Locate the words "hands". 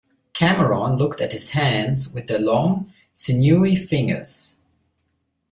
1.51-2.11